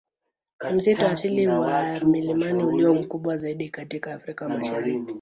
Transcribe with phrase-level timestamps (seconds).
[0.69, 5.05] Ni msitu asili wa milimani ulio mkubwa zaidi katika Afrika Mashariki.